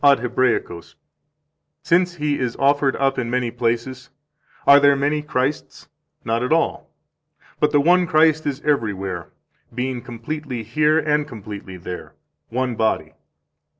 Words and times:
10, 0.03 0.13
Ad 0.13 0.19
Hebraicos): 0.23 0.95
"Since 1.83 2.15
He 2.15 2.39
is 2.39 2.55
offered 2.55 2.95
up 2.95 3.19
in 3.19 3.29
many 3.29 3.51
places, 3.51 4.09
are 4.65 4.79
there 4.79 4.95
many 4.95 5.21
Christs? 5.21 5.89
Not 6.25 6.41
at 6.41 6.51
all. 6.51 6.89
But 7.59 7.69
the 7.69 7.81
one 7.81 8.07
Christ 8.07 8.47
is 8.47 8.61
everywhere, 8.61 9.29
being 9.75 10.01
completely 10.01 10.63
here 10.63 10.97
and 10.97 11.27
completely 11.27 11.77
there, 11.77 12.15
one 12.49 12.73
body. 12.73 13.13